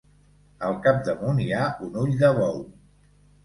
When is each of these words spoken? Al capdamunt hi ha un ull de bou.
Al 0.69 0.79
capdamunt 0.87 1.43
hi 1.45 1.47
ha 1.59 1.69
un 1.91 2.03
ull 2.07 2.19
de 2.25 2.35
bou. 2.41 2.61